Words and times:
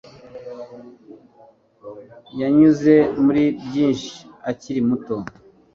Yanyuze 2.39 2.93
muri 3.23 3.43
byinshi 3.65 4.15
akiri 4.49 4.81
muto 4.89 5.15